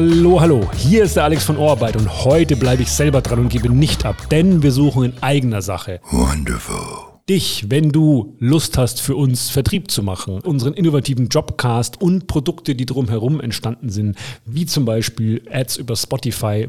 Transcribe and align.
Hallo, 0.00 0.40
hallo. 0.40 0.70
Hier 0.78 1.04
ist 1.04 1.16
der 1.16 1.24
Alex 1.24 1.44
von 1.44 1.58
Ohrarbeit 1.58 1.94
und 1.94 2.24
heute 2.24 2.56
bleibe 2.56 2.80
ich 2.82 2.90
selber 2.90 3.20
dran 3.20 3.38
und 3.38 3.50
gebe 3.50 3.68
nicht 3.68 4.06
ab, 4.06 4.16
denn 4.30 4.62
wir 4.62 4.72
suchen 4.72 5.04
in 5.04 5.12
eigener 5.22 5.60
Sache. 5.60 6.00
Wonderful. 6.10 7.20
Dich, 7.28 7.66
wenn 7.68 7.92
du 7.92 8.34
Lust 8.38 8.78
hast, 8.78 9.02
für 9.02 9.14
uns 9.14 9.50
Vertrieb 9.50 9.90
zu 9.90 10.02
machen, 10.02 10.40
unseren 10.40 10.72
innovativen 10.72 11.28
Jobcast 11.28 12.00
und 12.00 12.28
Produkte, 12.28 12.74
die 12.74 12.86
drumherum 12.86 13.42
entstanden 13.42 13.90
sind, 13.90 14.16
wie 14.46 14.64
zum 14.64 14.86
Beispiel 14.86 15.42
Ads 15.52 15.76
über 15.76 15.94
Spotify 15.96 16.66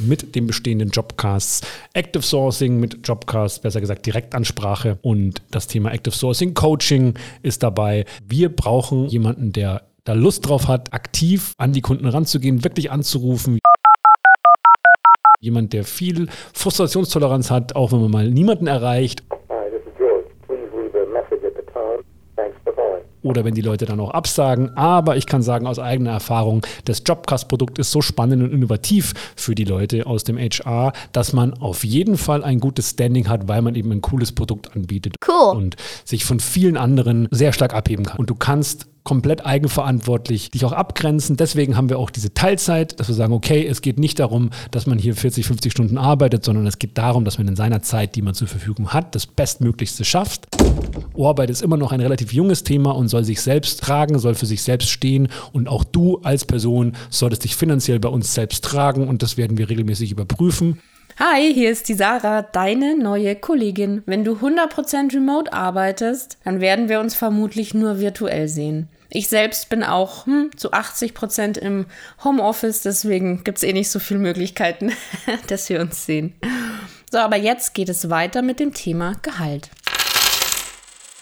mit 0.00 0.34
den 0.34 0.48
bestehenden 0.48 0.90
Jobcasts, 0.90 1.60
Active 1.92 2.24
Sourcing 2.24 2.80
mit 2.80 3.06
Jobcasts, 3.06 3.60
besser 3.60 3.80
gesagt 3.80 4.06
Direktansprache 4.06 4.98
und 5.02 5.40
das 5.52 5.68
Thema 5.68 5.92
Active 5.92 6.16
Sourcing 6.16 6.54
Coaching 6.54 7.14
ist 7.42 7.62
dabei. 7.62 8.06
Wir 8.26 8.48
brauchen 8.48 9.06
jemanden, 9.06 9.52
der 9.52 9.87
da 10.08 10.14
Lust 10.14 10.48
drauf 10.48 10.68
hat, 10.68 10.94
aktiv 10.94 11.52
an 11.58 11.74
die 11.74 11.82
Kunden 11.82 12.06
ranzugehen, 12.06 12.64
wirklich 12.64 12.90
anzurufen. 12.90 13.58
Jemand, 15.40 15.74
der 15.74 15.84
viel 15.84 16.28
Frustrationstoleranz 16.54 17.50
hat, 17.50 17.76
auch 17.76 17.92
wenn 17.92 18.00
man 18.00 18.10
mal 18.10 18.30
niemanden 18.30 18.66
erreicht. 18.66 19.22
Hi, 19.50 19.70
this 19.70 19.80
is 19.86 19.98
George. 19.98 20.24
Please 20.46 20.70
leave 20.74 20.96
a 20.98 21.06
message 21.12 21.44
at 21.46 21.52
the 21.56 21.72
tone. 21.72 22.02
Thanks 22.36 22.56
for 22.64 22.74
calling. 22.74 23.04
oder 23.22 23.44
wenn 23.44 23.54
die 23.54 23.60
Leute 23.60 23.84
dann 23.84 24.00
auch 24.00 24.10
absagen. 24.10 24.76
Aber 24.76 25.16
ich 25.18 25.26
kann 25.26 25.42
sagen 25.42 25.66
aus 25.66 25.78
eigener 25.78 26.12
Erfahrung, 26.12 26.64
das 26.86 27.02
Jobcast-Produkt 27.06 27.78
ist 27.78 27.90
so 27.90 28.00
spannend 28.00 28.42
und 28.42 28.52
innovativ 28.52 29.12
für 29.36 29.54
die 29.54 29.64
Leute 29.64 30.06
aus 30.06 30.24
dem 30.24 30.38
HR, 30.38 30.92
dass 31.12 31.34
man 31.34 31.52
auf 31.52 31.84
jeden 31.84 32.16
Fall 32.16 32.42
ein 32.42 32.60
gutes 32.60 32.90
Standing 32.90 33.28
hat, 33.28 33.46
weil 33.46 33.60
man 33.60 33.74
eben 33.74 33.92
ein 33.92 34.00
cooles 34.00 34.32
Produkt 34.32 34.74
anbietet 34.74 35.16
Cool. 35.28 35.56
und 35.56 35.76
sich 36.06 36.24
von 36.24 36.40
vielen 36.40 36.78
anderen 36.78 37.28
sehr 37.30 37.52
stark 37.52 37.74
abheben 37.74 38.06
kann. 38.06 38.18
Und 38.18 38.30
du 38.30 38.34
kannst 38.34 38.88
komplett 39.08 39.46
eigenverantwortlich 39.46 40.50
dich 40.50 40.66
auch 40.66 40.72
abgrenzen. 40.72 41.38
Deswegen 41.38 41.78
haben 41.78 41.88
wir 41.88 41.98
auch 41.98 42.10
diese 42.10 42.34
Teilzeit, 42.34 43.00
dass 43.00 43.08
wir 43.08 43.14
sagen, 43.14 43.32
okay, 43.32 43.66
es 43.66 43.80
geht 43.80 43.98
nicht 43.98 44.18
darum, 44.18 44.50
dass 44.70 44.86
man 44.86 44.98
hier 44.98 45.16
40, 45.16 45.46
50 45.46 45.72
Stunden 45.72 45.96
arbeitet, 45.96 46.44
sondern 46.44 46.66
es 46.66 46.78
geht 46.78 46.98
darum, 46.98 47.24
dass 47.24 47.38
man 47.38 47.48
in 47.48 47.56
seiner 47.56 47.80
Zeit, 47.80 48.16
die 48.16 48.20
man 48.20 48.34
zur 48.34 48.48
Verfügung 48.48 48.92
hat, 48.92 49.14
das 49.14 49.26
Bestmöglichste 49.26 50.04
schafft. 50.04 50.46
Ohrarbeit 51.14 51.48
ist 51.48 51.62
immer 51.62 51.78
noch 51.78 51.90
ein 51.90 52.02
relativ 52.02 52.34
junges 52.34 52.64
Thema 52.64 52.90
und 52.90 53.08
soll 53.08 53.24
sich 53.24 53.40
selbst 53.40 53.80
tragen, 53.80 54.18
soll 54.18 54.34
für 54.34 54.44
sich 54.44 54.62
selbst 54.62 54.90
stehen. 54.90 55.28
Und 55.54 55.70
auch 55.70 55.84
du 55.84 56.18
als 56.18 56.44
Person 56.44 56.92
solltest 57.08 57.44
dich 57.44 57.56
finanziell 57.56 58.00
bei 58.00 58.10
uns 58.10 58.34
selbst 58.34 58.62
tragen 58.62 59.08
und 59.08 59.22
das 59.22 59.38
werden 59.38 59.56
wir 59.56 59.70
regelmäßig 59.70 60.12
überprüfen. 60.12 60.80
Hi, 61.18 61.50
hier 61.54 61.70
ist 61.70 61.88
die 61.88 61.94
Sarah, 61.94 62.42
deine 62.42 62.94
neue 62.94 63.36
Kollegin. 63.36 64.02
Wenn 64.04 64.22
du 64.22 64.34
100% 64.34 65.14
remote 65.14 65.50
arbeitest, 65.50 66.36
dann 66.44 66.60
werden 66.60 66.90
wir 66.90 67.00
uns 67.00 67.14
vermutlich 67.14 67.72
nur 67.72 68.00
virtuell 68.00 68.48
sehen. 68.48 68.90
Ich 69.10 69.28
selbst 69.28 69.70
bin 69.70 69.82
auch 69.82 70.26
hm, 70.26 70.50
zu 70.56 70.72
80% 70.72 71.56
im 71.58 71.86
Homeoffice, 72.22 72.82
deswegen 72.82 73.42
gibt 73.42 73.58
es 73.58 73.64
eh 73.64 73.72
nicht 73.72 73.90
so 73.90 73.98
viele 73.98 74.20
Möglichkeiten, 74.20 74.92
dass 75.46 75.68
wir 75.70 75.80
uns 75.80 76.04
sehen. 76.04 76.34
So, 77.10 77.18
aber 77.18 77.36
jetzt 77.36 77.72
geht 77.72 77.88
es 77.88 78.10
weiter 78.10 78.42
mit 78.42 78.60
dem 78.60 78.74
Thema 78.74 79.14
Gehalt. 79.22 79.70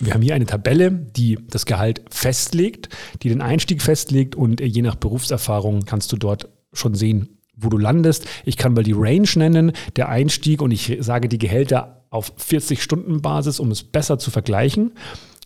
Wir 0.01 0.13
haben 0.13 0.23
hier 0.23 0.35
eine 0.35 0.47
Tabelle, 0.47 0.91
die 0.91 1.39
das 1.49 1.65
Gehalt 1.65 2.03
festlegt, 2.11 2.89
die 3.23 3.29
den 3.29 3.41
Einstieg 3.41 3.81
festlegt 3.81 4.35
und 4.35 4.61
je 4.61 4.83
nach 4.83 4.97
Berufserfahrung 4.97 5.85
kannst 5.85 6.13
du 6.13 6.17
dort 6.17 6.49
schon 6.73 6.95
sehen, 6.95 7.39
wo 7.55 7.69
du 7.69 7.79
landest. 7.79 8.27
Ich 8.45 8.57
kann 8.57 8.75
mal 8.75 8.83
die 8.83 8.95
Range 8.95 9.29
nennen, 9.37 9.73
der 9.95 10.09
Einstieg 10.09 10.61
und 10.61 10.73
ich 10.73 10.99
sage 11.01 11.29
die 11.29 11.39
Gehälter 11.39 12.05
auf 12.11 12.33
40-Stunden-Basis, 12.37 13.61
um 13.61 13.71
es 13.71 13.85
besser 13.85 14.19
zu 14.19 14.31
vergleichen. 14.31 14.93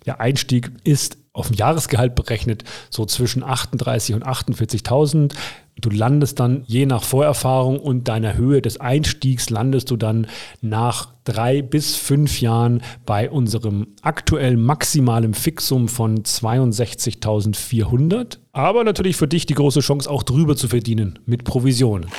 Der 0.06 0.20
Einstieg 0.20 0.72
ist 0.84 1.18
auf 1.32 1.48
dem 1.48 1.56
Jahresgehalt 1.56 2.16
berechnet 2.16 2.64
so 2.90 3.06
zwischen 3.06 3.44
38 3.44 4.16
und 4.16 4.26
48.000. 4.26 5.32
Du 5.80 5.88
landest 5.88 6.40
dann 6.40 6.64
je 6.66 6.86
nach 6.86 7.04
Vorerfahrung 7.04 7.78
und 7.78 8.08
deiner 8.08 8.36
Höhe 8.36 8.60
des 8.60 8.80
Einstiegs 8.80 9.48
landest 9.48 9.88
du 9.90 9.96
dann 9.96 10.26
nach 10.60 11.14
drei 11.24 11.62
bis 11.62 11.94
fünf 11.96 12.40
Jahren 12.40 12.82
bei 13.06 13.30
unserem 13.30 13.86
aktuell 14.02 14.56
maximalen 14.56 15.34
Fixum 15.34 15.86
von 15.88 16.24
62.400. 16.24 18.38
Aber 18.52 18.82
natürlich 18.82 19.14
für 19.16 19.28
dich 19.28 19.46
die 19.46 19.54
große 19.54 19.78
Chance, 19.80 20.10
auch 20.10 20.24
drüber 20.24 20.56
zu 20.56 20.66
verdienen 20.68 21.20
mit 21.24 21.44
Provisionen. 21.44 22.10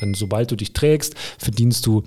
Denn 0.00 0.14
sobald 0.14 0.50
du 0.50 0.56
dich 0.56 0.72
trägst, 0.72 1.14
verdienst 1.38 1.86
du 1.86 2.02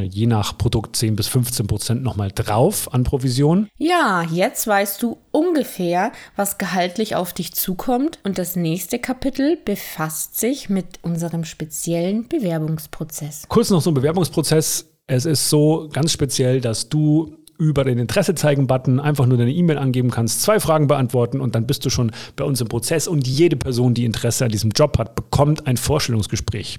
je 0.00 0.26
nach 0.26 0.56
Produkt 0.56 0.96
10 0.96 1.16
bis 1.16 1.28
15 1.28 1.66
Prozent 1.66 2.02
nochmal 2.02 2.30
drauf 2.34 2.92
an 2.92 3.04
Provision. 3.04 3.68
Ja, 3.76 4.22
jetzt 4.30 4.66
weißt 4.66 5.02
du 5.02 5.18
ungefähr, 5.30 6.12
was 6.36 6.58
gehaltlich 6.58 7.16
auf 7.16 7.32
dich 7.32 7.52
zukommt 7.52 8.18
und 8.24 8.38
das 8.38 8.56
nächste 8.56 8.98
Kapitel 8.98 9.58
befasst 9.64 10.38
sich 10.38 10.68
mit 10.68 11.00
unserem 11.02 11.44
speziellen 11.44 12.28
Bewerbungsprozess. 12.28 13.44
Kurz 13.48 13.70
noch 13.70 13.82
so 13.82 13.90
ein 13.90 13.94
Bewerbungsprozess. 13.94 14.88
Es 15.06 15.26
ist 15.26 15.50
so 15.50 15.88
ganz 15.92 16.12
speziell, 16.12 16.60
dass 16.60 16.88
du 16.88 17.36
über 17.58 17.84
den 17.84 17.98
Interesse 17.98 18.34
zeigen 18.34 18.66
Button 18.66 18.98
einfach 18.98 19.26
nur 19.26 19.38
deine 19.38 19.52
E-Mail 19.52 19.78
angeben 19.78 20.10
kannst, 20.10 20.42
zwei 20.42 20.58
Fragen 20.58 20.88
beantworten 20.88 21.40
und 21.40 21.54
dann 21.54 21.66
bist 21.66 21.84
du 21.84 21.90
schon 21.90 22.10
bei 22.34 22.44
uns 22.44 22.60
im 22.60 22.68
Prozess 22.68 23.06
und 23.06 23.26
jede 23.28 23.56
Person, 23.56 23.94
die 23.94 24.04
Interesse 24.04 24.44
an 24.44 24.50
diesem 24.50 24.70
Job 24.70 24.98
hat, 24.98 25.14
bekommt 25.14 25.66
ein 25.66 25.76
Vorstellungsgespräch. 25.76 26.78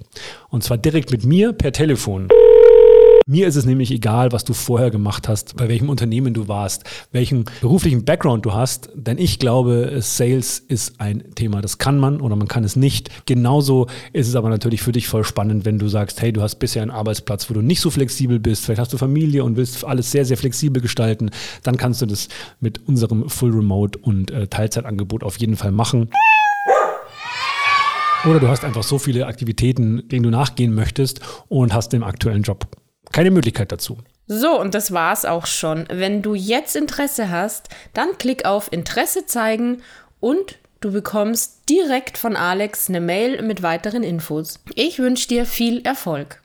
Und 0.50 0.62
zwar 0.62 0.76
direkt 0.76 1.10
mit 1.10 1.24
mir 1.24 1.52
per 1.52 1.72
Telefon. 1.72 2.28
Mir 3.26 3.48
ist 3.48 3.56
es 3.56 3.64
nämlich 3.64 3.90
egal, 3.90 4.32
was 4.32 4.44
du 4.44 4.52
vorher 4.52 4.90
gemacht 4.90 5.28
hast, 5.28 5.56
bei 5.56 5.66
welchem 5.66 5.88
Unternehmen 5.88 6.34
du 6.34 6.46
warst, 6.46 6.84
welchen 7.10 7.46
beruflichen 7.62 8.04
Background 8.04 8.44
du 8.44 8.52
hast, 8.52 8.90
denn 8.94 9.16
ich 9.16 9.38
glaube, 9.38 9.96
Sales 10.00 10.58
ist 10.58 11.00
ein 11.00 11.34
Thema, 11.34 11.62
das 11.62 11.78
kann 11.78 11.98
man 11.98 12.20
oder 12.20 12.36
man 12.36 12.48
kann 12.48 12.64
es 12.64 12.76
nicht. 12.76 13.24
Genauso 13.24 13.86
ist 14.12 14.28
es 14.28 14.36
aber 14.36 14.50
natürlich 14.50 14.82
für 14.82 14.92
dich 14.92 15.08
voll 15.08 15.24
spannend, 15.24 15.64
wenn 15.64 15.78
du 15.78 15.88
sagst, 15.88 16.20
hey, 16.20 16.34
du 16.34 16.42
hast 16.42 16.56
bisher 16.56 16.82
einen 16.82 16.90
Arbeitsplatz, 16.90 17.48
wo 17.48 17.54
du 17.54 17.62
nicht 17.62 17.80
so 17.80 17.88
flexibel 17.88 18.38
bist, 18.38 18.66
vielleicht 18.66 18.80
hast 18.80 18.92
du 18.92 18.98
Familie 18.98 19.42
und 19.42 19.56
willst 19.56 19.86
alles 19.86 20.10
sehr, 20.10 20.26
sehr 20.26 20.36
flexibel 20.36 20.82
gestalten, 20.82 21.30
dann 21.62 21.78
kannst 21.78 22.02
du 22.02 22.06
das 22.06 22.28
mit 22.60 22.86
unserem 22.86 23.30
Full 23.30 23.52
Remote 23.52 23.98
und 24.00 24.32
äh, 24.32 24.48
Teilzeitangebot 24.48 25.24
auf 25.24 25.38
jeden 25.38 25.56
Fall 25.56 25.72
machen. 25.72 26.10
Oder 28.26 28.38
du 28.38 28.48
hast 28.48 28.64
einfach 28.64 28.82
so 28.82 28.98
viele 28.98 29.26
Aktivitäten, 29.26 30.06
denen 30.08 30.24
du 30.24 30.30
nachgehen 30.30 30.74
möchtest 30.74 31.20
und 31.48 31.72
hast 31.72 31.94
im 31.94 32.02
aktuellen 32.02 32.42
Job 32.42 32.66
keine 33.14 33.30
Möglichkeit 33.30 33.70
dazu. 33.70 33.98
So, 34.26 34.60
und 34.60 34.74
das 34.74 34.92
war's 34.92 35.24
auch 35.24 35.46
schon. 35.46 35.86
Wenn 35.88 36.20
du 36.20 36.34
jetzt 36.34 36.74
Interesse 36.74 37.30
hast, 37.30 37.68
dann 37.92 38.18
klick 38.18 38.44
auf 38.44 38.72
Interesse 38.72 39.24
zeigen 39.24 39.82
und 40.18 40.58
du 40.80 40.90
bekommst 40.90 41.68
direkt 41.70 42.18
von 42.18 42.34
Alex 42.34 42.88
eine 42.88 43.00
Mail 43.00 43.40
mit 43.42 43.62
weiteren 43.62 44.02
Infos. 44.02 44.58
Ich 44.74 44.98
wünsche 44.98 45.28
dir 45.28 45.46
viel 45.46 45.82
Erfolg. 45.86 46.42